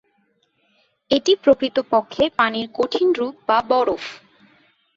এটি 1.11 1.31
প্রকৃতপক্ষে 1.43 2.23
পানির 2.37 2.67
কঠিন 2.73 3.07
রূপ 3.11 3.35
বা 3.47 3.57
বরফ। 3.69 4.03